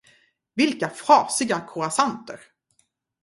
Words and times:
Vilka 0.55 0.89
frasiga 0.89 1.59
croissanter! 1.61 2.39